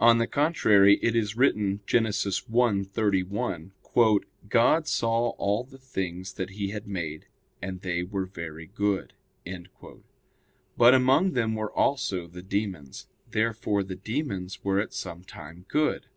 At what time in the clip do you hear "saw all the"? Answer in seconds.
4.88-5.78